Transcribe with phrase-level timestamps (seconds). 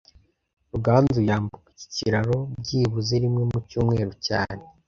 [0.71, 4.63] Ruganzu yambuka iki kiraro byibuze rimwe mu cyumweru cyane